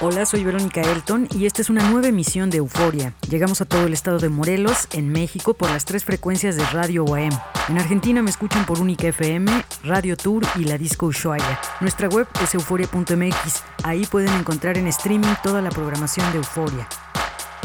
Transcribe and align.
Hola, 0.00 0.24
soy 0.26 0.44
Verónica 0.44 0.80
Elton 0.80 1.26
y 1.34 1.46
esta 1.46 1.60
es 1.60 1.70
una 1.70 1.90
nueva 1.90 2.06
emisión 2.06 2.50
de 2.50 2.58
Euforia. 2.58 3.14
Llegamos 3.28 3.60
a 3.60 3.64
todo 3.64 3.84
el 3.84 3.92
estado 3.92 4.20
de 4.20 4.28
Morelos, 4.28 4.86
en 4.92 5.10
México, 5.10 5.54
por 5.54 5.70
las 5.70 5.84
tres 5.84 6.04
frecuencias 6.04 6.54
de 6.54 6.64
Radio 6.66 7.04
OAM. 7.04 7.36
En 7.68 7.78
Argentina 7.78 8.22
me 8.22 8.30
escuchan 8.30 8.64
por 8.64 8.80
Única 8.80 9.08
FM, 9.08 9.50
Radio 9.82 10.16
Tour 10.16 10.44
y 10.54 10.66
la 10.66 10.78
Disco 10.78 11.06
Ushuaia. 11.06 11.58
Nuestra 11.80 12.08
web 12.08 12.28
es 12.40 12.54
euforia.mx. 12.54 13.64
Ahí 13.82 14.06
pueden 14.06 14.32
encontrar 14.34 14.78
en 14.78 14.86
streaming 14.86 15.34
toda 15.42 15.60
la 15.62 15.70
programación 15.70 16.30
de 16.30 16.38
Euforia. 16.38 16.86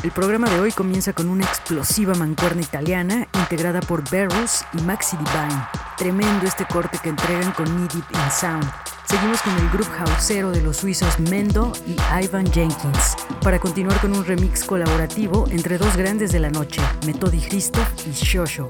El 0.02 0.10
programa 0.10 0.50
de 0.50 0.60
hoy 0.60 0.72
comienza 0.72 1.14
con 1.14 1.30
una 1.30 1.46
explosiva 1.46 2.16
mancuerna 2.16 2.64
italiana 2.64 3.28
integrada 3.36 3.80
por 3.80 4.04
Barrels 4.10 4.66
y 4.74 4.82
Maxi 4.82 5.18
Divine. 5.18 5.68
Tremendo 6.00 6.48
este 6.48 6.66
corte 6.66 6.98
que 6.98 7.10
entregan 7.10 7.52
con 7.52 7.66
Need 7.78 7.94
It 7.94 8.06
in 8.12 8.32
Sound. 8.32 8.66
Seguimos 9.14 9.44
con 9.44 9.56
el 9.58 9.70
grupo 9.70 9.92
houseero 9.92 10.50
de 10.50 10.60
los 10.60 10.78
suizos 10.78 11.20
Mendo 11.20 11.72
y 11.86 11.96
Ivan 12.24 12.52
Jenkins, 12.52 13.16
para 13.44 13.60
continuar 13.60 14.02
con 14.02 14.18
un 14.18 14.26
remix 14.26 14.64
colaborativo 14.64 15.46
entre 15.52 15.78
dos 15.78 15.96
grandes 15.96 16.32
de 16.32 16.40
la 16.40 16.50
noche, 16.50 16.82
Metodi 17.06 17.40
Christoph 17.40 17.88
y 18.08 18.12
Shosho. 18.12 18.68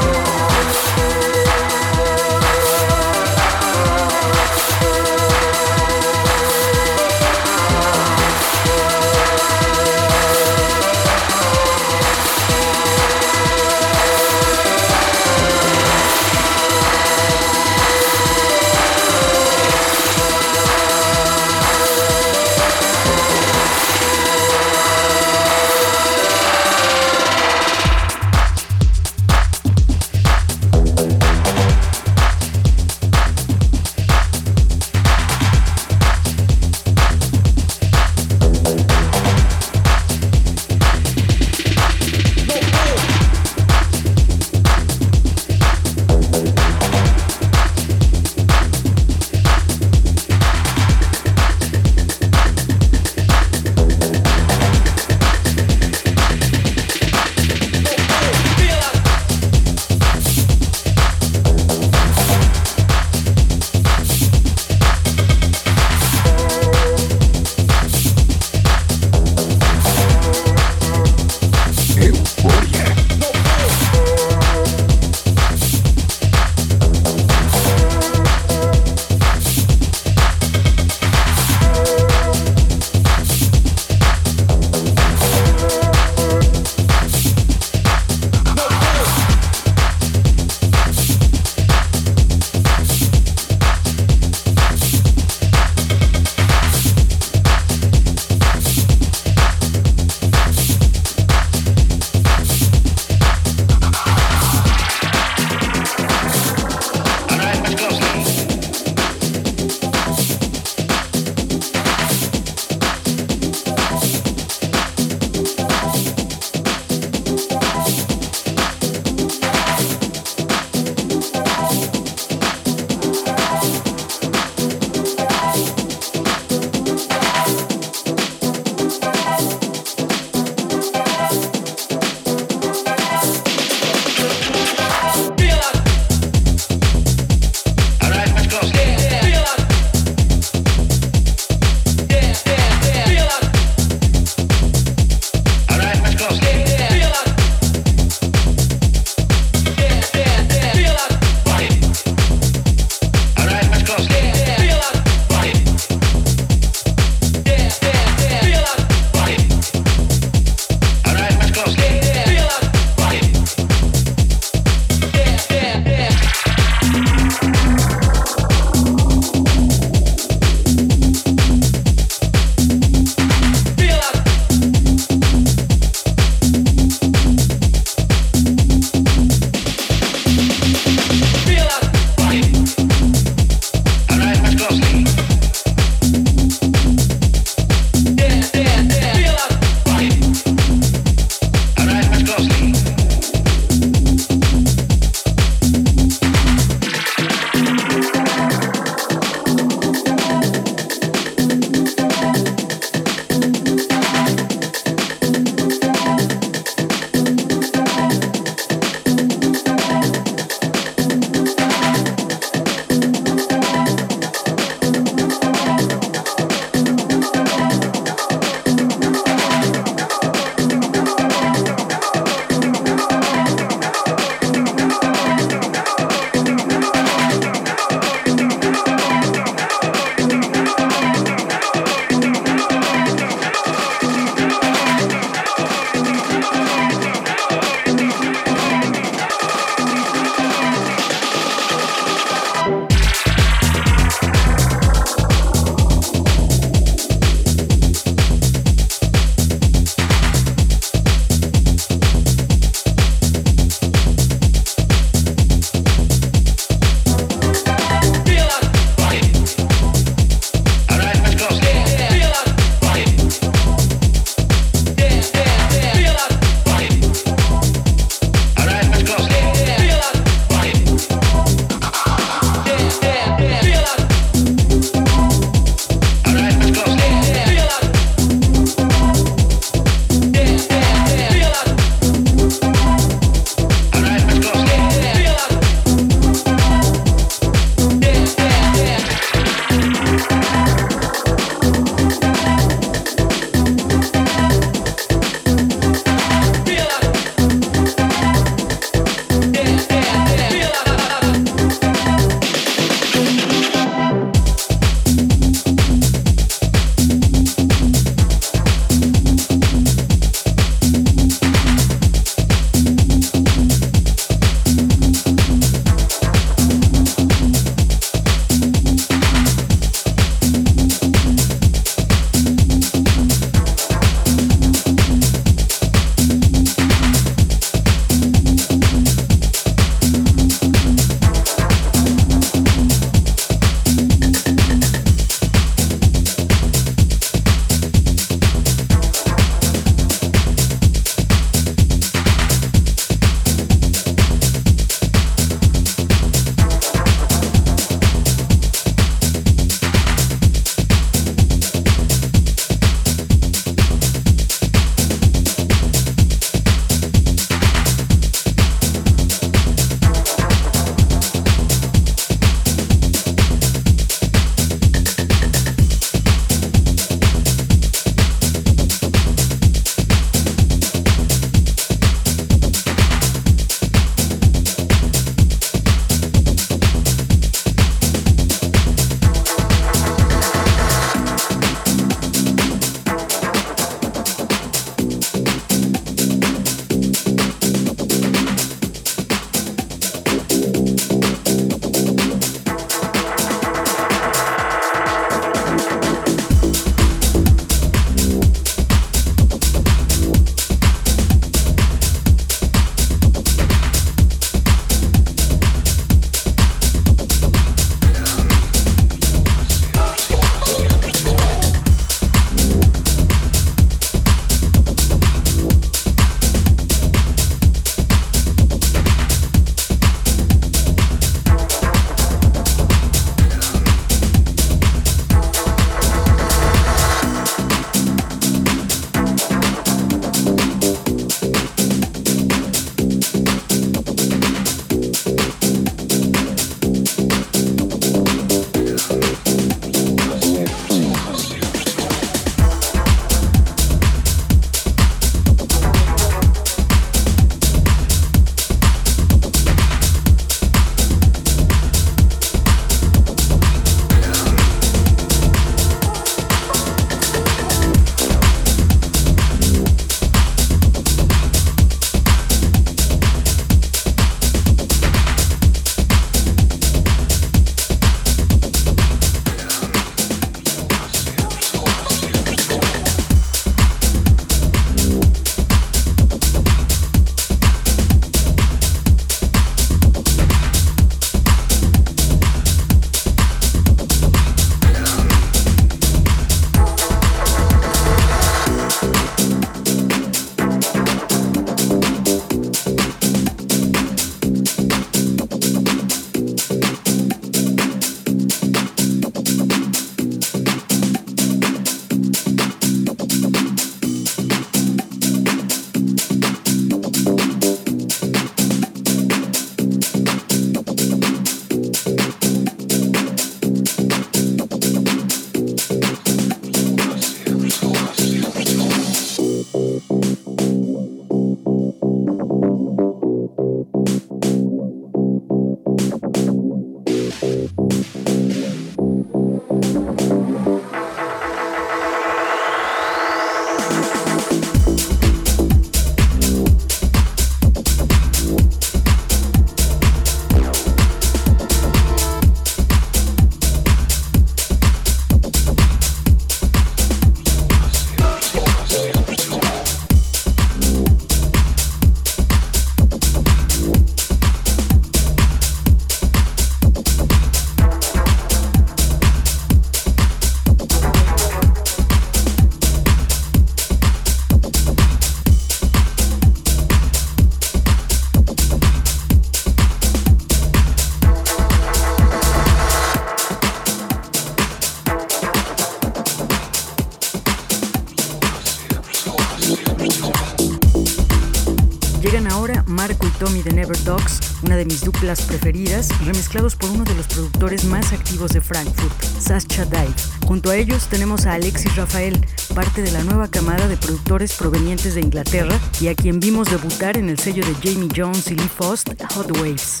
Duplas 585.04 585.42
preferidas, 585.42 586.08
remezclados 586.24 586.74
por 586.76 586.90
uno 586.90 587.04
de 587.04 587.14
los 587.14 587.26
productores 587.26 587.84
más 587.84 588.12
activos 588.12 588.52
de 588.52 588.60
Frankfurt, 588.60 589.22
Sascha 589.38 589.84
Dive. 589.84 590.14
Junto 590.46 590.70
a 590.70 590.76
ellos 590.76 591.06
tenemos 591.08 591.46
a 591.46 591.54
Alexis 591.54 591.94
Rafael, 591.96 592.44
parte 592.74 593.02
de 593.02 593.12
la 593.12 593.22
nueva 593.22 593.48
camada 593.48 593.86
de 593.86 593.96
productores 593.96 594.54
provenientes 594.54 595.14
de 595.14 595.20
Inglaterra 595.20 595.78
y 596.00 596.08
a 596.08 596.14
quien 596.14 596.40
vimos 596.40 596.70
debutar 596.70 597.16
en 597.16 597.28
el 597.28 597.38
sello 597.38 597.64
de 597.64 597.74
Jamie 597.74 598.08
Jones 598.14 598.50
y 598.50 598.56
Lee 598.56 598.70
Faust, 598.74 599.10
Hot 599.34 599.56
Waves. 599.58 600.00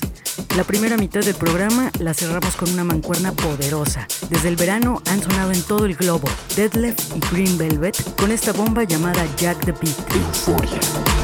La 0.56 0.64
primera 0.64 0.96
mitad 0.96 1.20
del 1.20 1.34
programa 1.34 1.90
la 1.98 2.14
cerramos 2.14 2.56
con 2.56 2.70
una 2.72 2.84
mancuerna 2.84 3.32
poderosa. 3.32 4.06
Desde 4.30 4.48
el 4.48 4.56
verano 4.56 5.02
han 5.10 5.22
sonado 5.22 5.52
en 5.52 5.62
todo 5.62 5.84
el 5.84 5.94
globo 5.94 6.28
Deadlift 6.56 7.16
y 7.16 7.20
Green 7.34 7.58
Velvet 7.58 8.16
con 8.16 8.30
esta 8.30 8.52
bomba 8.52 8.84
llamada 8.84 9.24
Jack 9.36 9.64
the 9.64 9.72
Beat. 9.72 11.23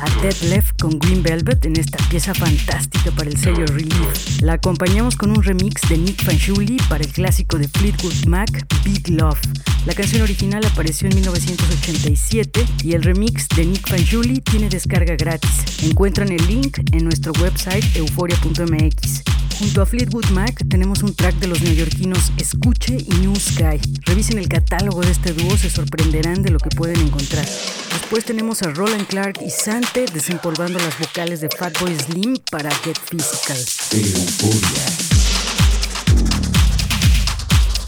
A 0.00 0.22
Dead 0.22 0.36
Left 0.50 0.80
con 0.80 0.98
Green 0.98 1.22
Velvet 1.22 1.64
en 1.64 1.78
esta 1.78 1.98
pieza 2.08 2.34
fantástica 2.34 3.10
para 3.10 3.30
el 3.30 3.36
sello 3.36 3.66
Relief. 3.66 4.40
La 4.40 4.54
acompañamos 4.54 5.16
con 5.16 5.30
un 5.30 5.42
remix 5.42 5.88
de 5.88 5.98
Nick 5.98 6.24
Fanciulli 6.24 6.76
para 6.88 7.04
el 7.04 7.12
clásico 7.12 7.58
de 7.58 7.68
Fleetwood 7.68 8.26
Mac, 8.26 8.66
Big 8.84 9.08
Love. 9.08 9.40
La 9.86 9.94
canción 9.94 10.22
original 10.22 10.64
apareció 10.64 11.08
en 11.08 11.14
1987 11.16 12.66
y 12.84 12.92
el 12.92 13.02
remix 13.02 13.48
de 13.48 13.64
Nick 13.64 13.88
Fanciulli 13.88 14.40
tiene 14.40 14.68
descarga 14.68 15.16
gratis. 15.16 15.82
Encuentran 15.82 16.30
el 16.32 16.46
link 16.46 16.78
en 16.92 17.04
nuestro 17.04 17.32
website 17.40 17.84
euforia.mx. 17.96 19.37
Junto 19.58 19.82
a 19.82 19.86
Fleetwood 19.86 20.26
Mac 20.26 20.62
tenemos 20.68 21.02
un 21.02 21.12
track 21.14 21.34
de 21.36 21.48
los 21.48 21.60
neoyorquinos 21.60 22.30
Escuche 22.36 22.96
y 22.96 23.14
New 23.14 23.34
Sky. 23.34 23.80
Revisen 24.04 24.38
el 24.38 24.48
catálogo 24.48 25.00
de 25.00 25.10
este 25.10 25.32
dúo, 25.32 25.56
se 25.56 25.68
sorprenderán 25.68 26.42
de 26.42 26.50
lo 26.50 26.60
que 26.60 26.70
pueden 26.70 27.00
encontrar. 27.00 27.44
Después 27.44 28.24
tenemos 28.24 28.62
a 28.62 28.70
Roland 28.70 29.08
Clark 29.08 29.40
y 29.44 29.50
Sante 29.50 30.04
desempolvando 30.12 30.78
las 30.78 30.96
vocales 31.00 31.40
de 31.40 31.48
Fatboy 31.48 31.92
Slim 31.98 32.36
para 32.52 32.70
Get 32.70 32.98
Physical. 33.10 33.56
Euforia. 33.92 34.86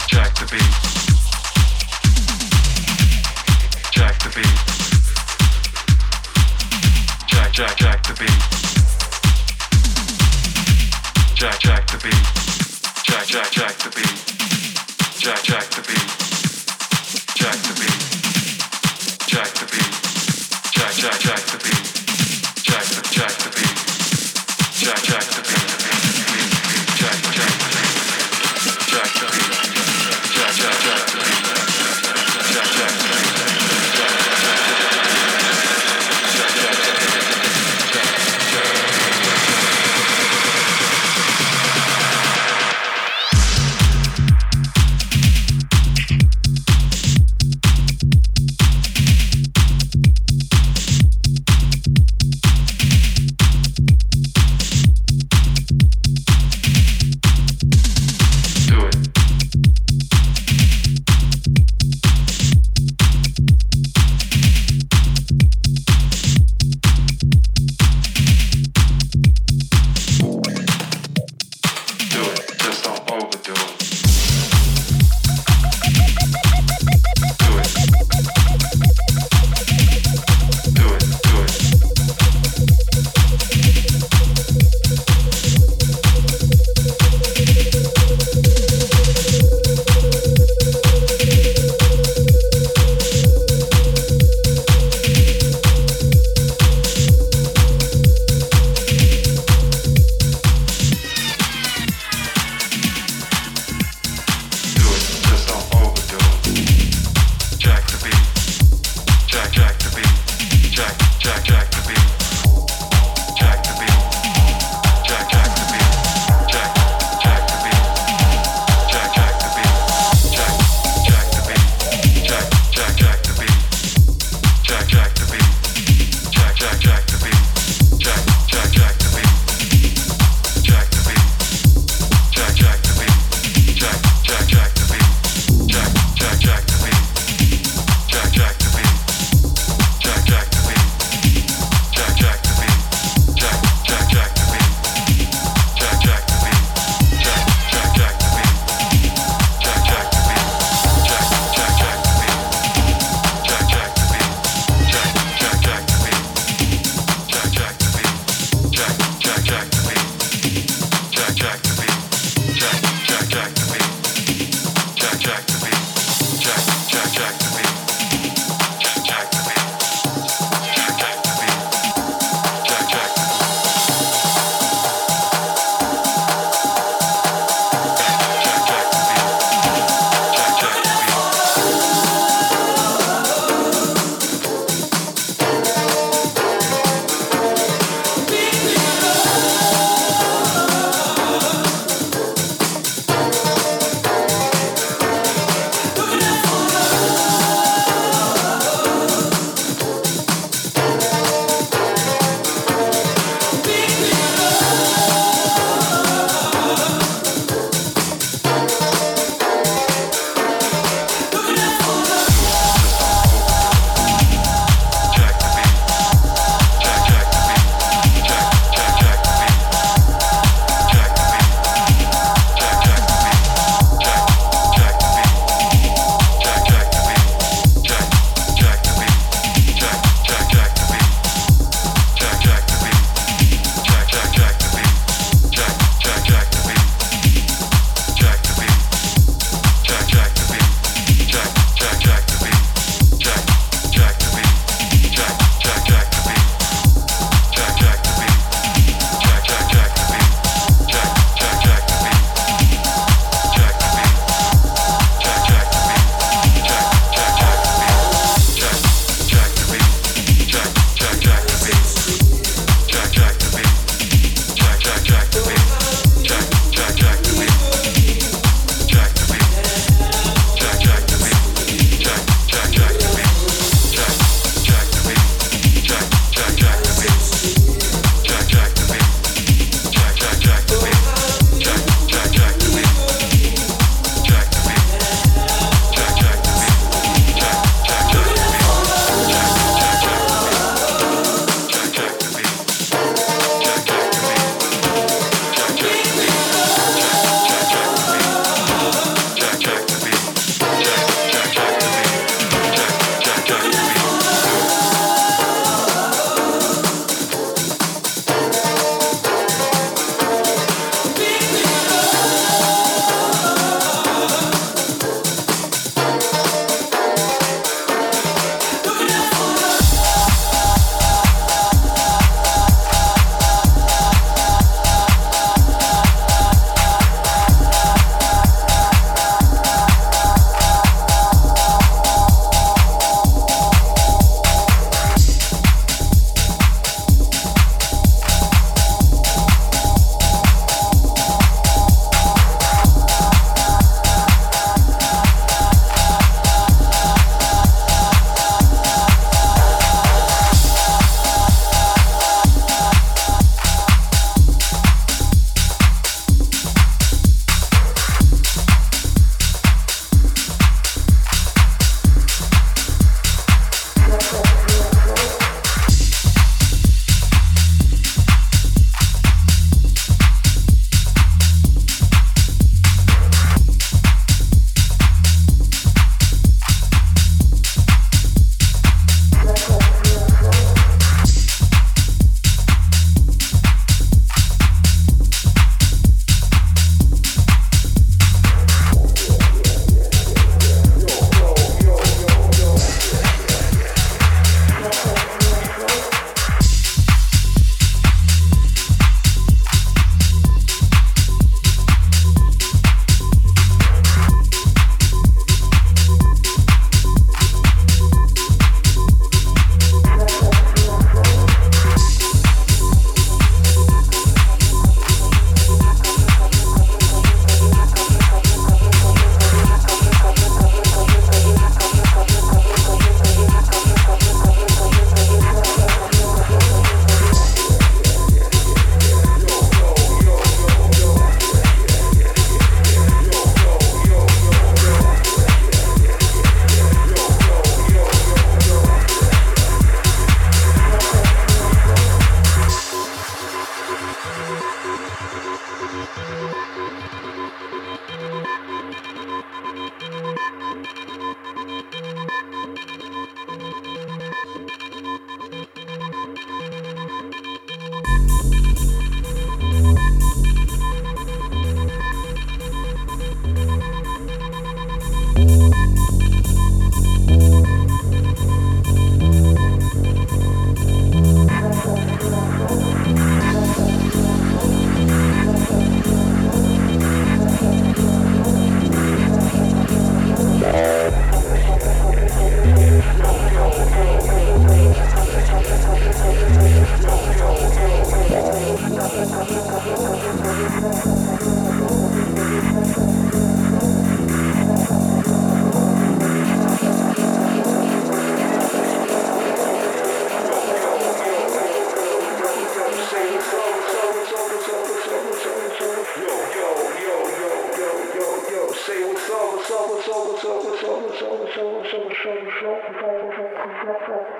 Jack 0.09 0.33
the 0.39 0.45
beat. 0.51 0.75
Jack 3.93 4.19
the 4.19 4.29
beat. 4.35 4.57
Jack, 7.27 7.53
jack, 7.53 7.77
jack 7.77 8.03
the 8.03 8.13
beat. 8.19 8.50
Jack, 11.41 11.57
jack 11.59 11.87
the 11.87 11.97
beat. 11.97 12.13
Jack, 13.03 13.25
jack, 13.25 13.49
jack 13.49 13.75
the 13.79 13.89
beat. 13.89 14.13
Jack, 15.17 15.41
jack 15.41 15.67
the 15.71 15.81
beat. 15.81 16.07
Jack 17.33 17.57
the 17.65 17.73
beat. 17.81 17.97
Jack 19.25 19.49
the 19.57 19.65
beat. 19.65 19.91
Jack, 20.71 20.93
jack, 20.93 21.19
jack 21.19 21.41
the 21.49 21.57
beat. 21.57 21.81
Jack 22.61 22.85
the, 22.93 23.01
jack 23.09 23.33
the 23.41 23.49
beat. 23.57 23.75
Jack, 24.77 25.01
jack 25.01 25.25
the 25.33 25.41
beat. 25.41 25.50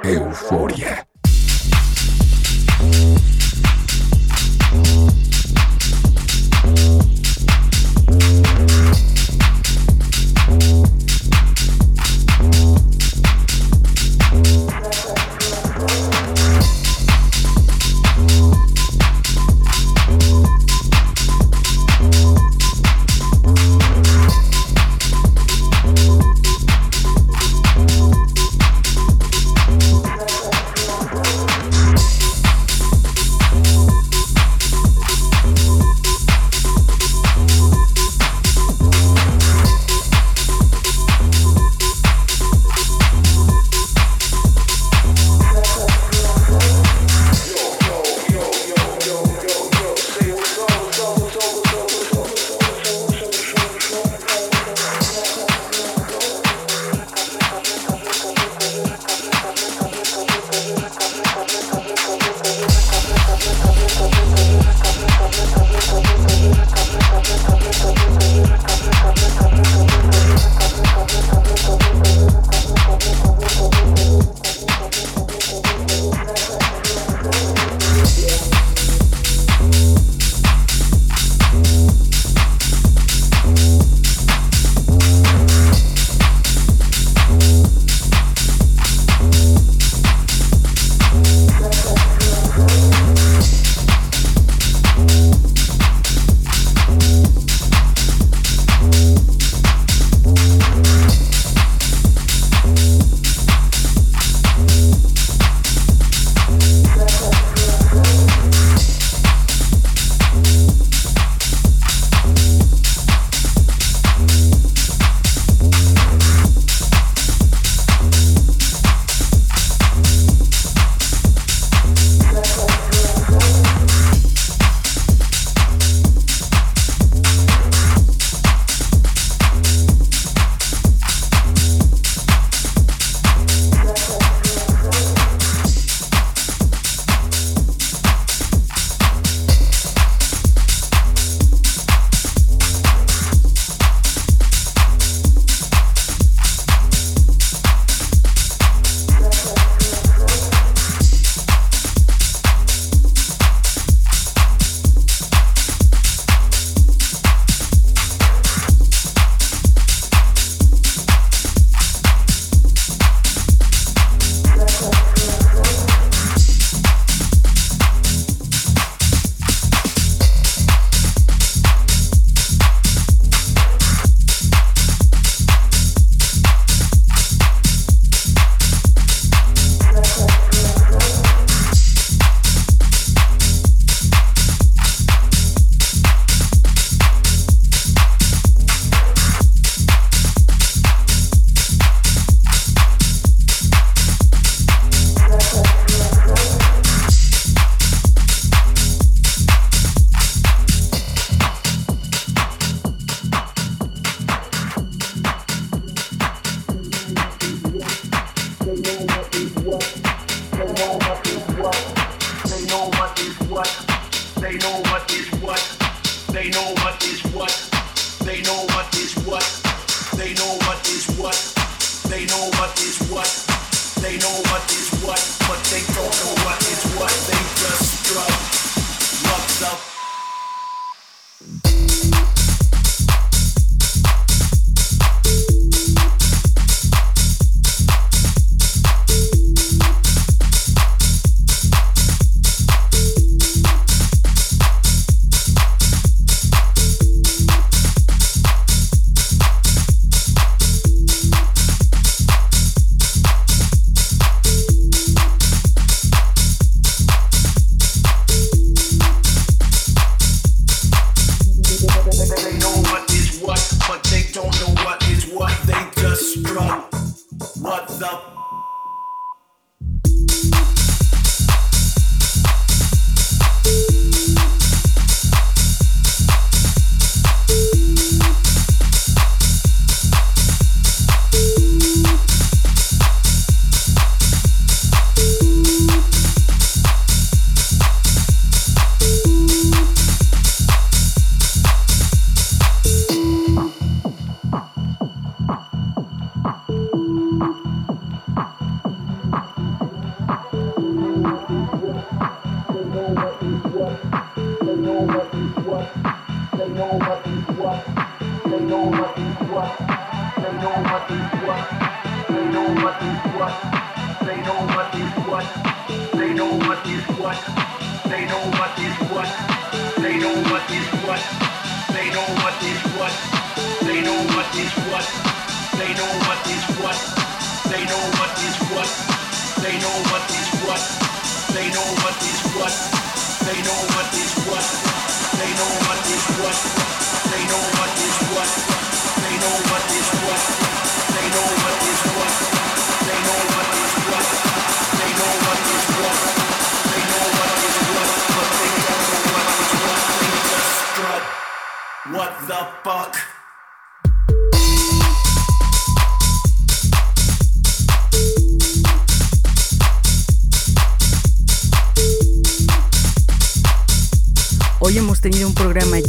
Euforia. 0.04 1.06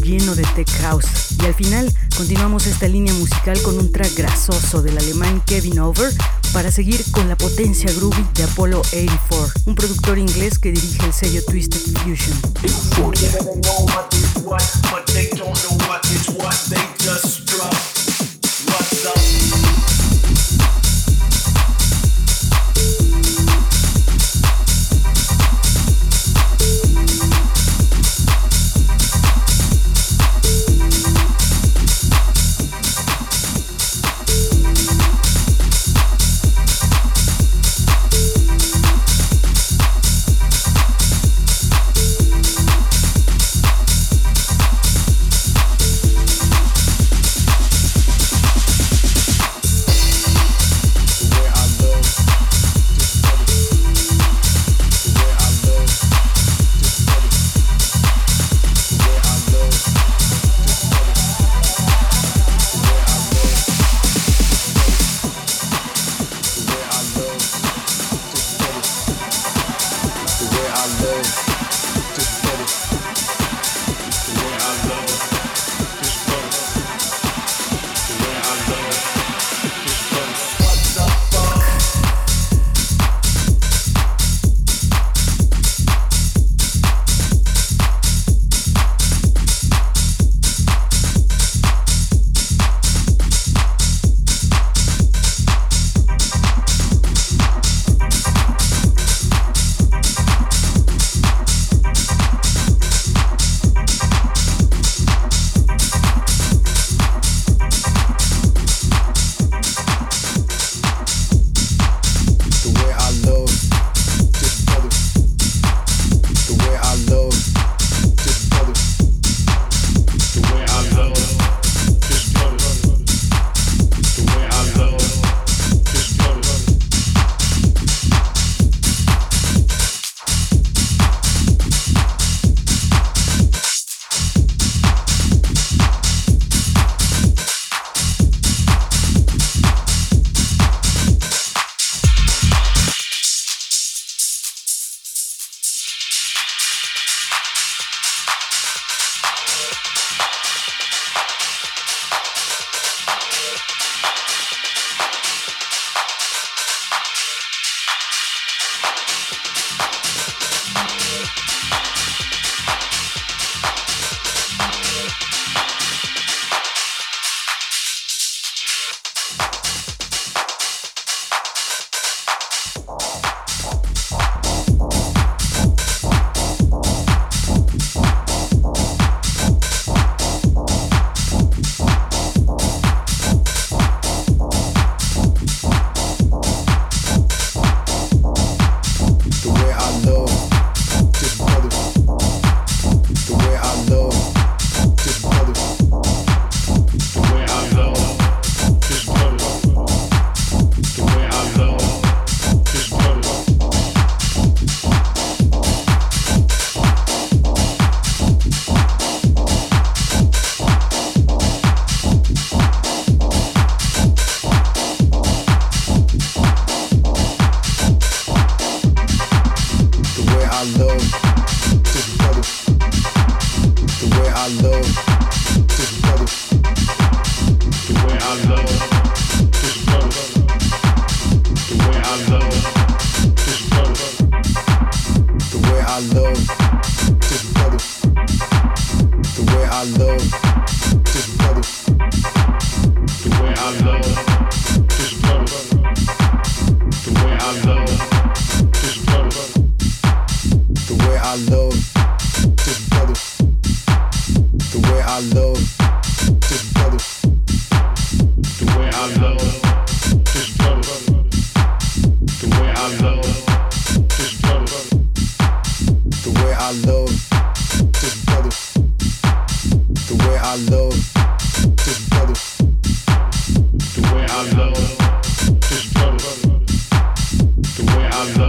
Lleno 0.03 0.35
de 0.35 0.43
tech 0.55 0.69
house 0.81 1.07
y 1.41 1.45
al 1.47 1.55
final 1.55 1.91
continuamos 2.17 2.67
esta 2.67 2.89
línea 2.89 3.15
musical 3.15 3.61
con 3.63 3.79
un 3.79 3.91
track 3.91 4.15
grasoso 4.17 4.83
del 4.83 4.99
alemán 4.99 5.43
Kevin 5.47 5.79
Over 5.79 6.13
para 6.53 6.71
seguir 6.71 7.03
con 7.13 7.29
la 7.29 7.37
potencia 7.37 7.91
groovy 7.93 8.27
de 8.35 8.45
Apollo 8.45 8.81
84, 8.81 9.63
un 9.67 9.75
productor 9.75 10.19
inglés 10.19 10.59
que 10.59 10.73
dirige 10.73 11.07
el 11.07 11.13
sello 11.13 11.43
Twisted 11.45 11.81
Fusion. 12.03 12.39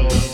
so. 0.01 0.32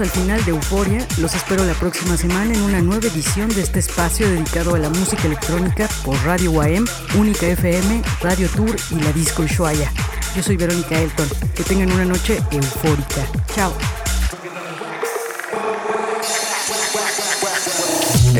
Al 0.00 0.10
final 0.10 0.44
de 0.44 0.50
Euforia. 0.50 1.06
Los 1.18 1.34
espero 1.34 1.64
la 1.64 1.74
próxima 1.74 2.16
semana 2.16 2.52
en 2.52 2.62
una 2.62 2.80
nueva 2.80 3.06
edición 3.06 3.48
de 3.50 3.60
este 3.60 3.78
espacio 3.78 4.28
dedicado 4.28 4.74
a 4.74 4.78
la 4.78 4.88
música 4.88 5.24
electrónica 5.24 5.88
por 6.04 6.16
Radio 6.24 6.50
UAM, 6.52 6.84
Única 7.16 7.46
FM, 7.46 8.02
Radio 8.20 8.48
Tour 8.48 8.74
y 8.90 8.96
la 8.96 9.12
Disco 9.12 9.42
Ushuaia. 9.42 9.92
Yo 10.34 10.42
soy 10.42 10.56
Verónica 10.56 10.98
Elton. 10.98 11.28
Que 11.54 11.62
tengan 11.62 11.92
una 11.92 12.04
noche 12.04 12.42
eufórica. 12.50 13.26
Chao. 13.54 13.72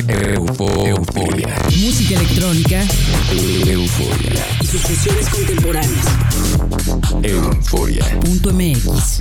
Euforia. 0.09 1.55
Música 1.67 2.15
electrónica 2.21 2.83
Euforia. 3.31 4.47
y 4.61 4.67
sus 4.67 4.83
contemporáneas. 5.29 6.07
Euforia. 7.23 8.21
Punto 8.21 8.53
MX. 8.53 9.21